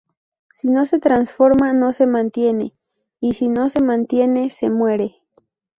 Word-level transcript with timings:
Si 0.49 0.67
no 0.67 0.87
se 0.87 0.97
transforma 0.97 1.73
no 1.73 1.93
se 1.93 2.07
mantiene, 2.07 2.73
y 3.19 3.33
si 3.33 3.49
no 3.49 3.69
se 3.69 3.83
mantiene, 3.83 4.49
se 4.49 4.71
muere. 4.71 5.21